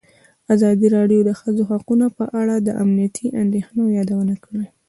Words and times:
ازادي 0.53 0.87
راډیو 0.97 1.21
د 1.23 1.25
د 1.27 1.31
ښځو 1.39 1.63
حقونه 1.71 2.05
په 2.17 2.25
اړه 2.41 2.55
د 2.59 2.69
امنیتي 2.83 3.27
اندېښنو 3.43 3.83
یادونه 3.97 4.35
کړې. 4.45 4.65